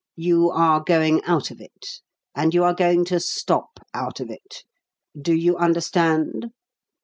You 0.17 0.49
are 0.49 0.81
going 0.83 1.23
out 1.25 1.51
of 1.51 1.61
it, 1.61 2.01
and 2.33 2.55
you 2.55 2.63
are 2.63 2.73
going 2.73 3.05
to 3.05 3.19
stop 3.19 3.79
out 3.93 4.19
of 4.19 4.31
it. 4.31 4.63
Do 5.21 5.31
you 5.35 5.55
understand? 5.57 6.47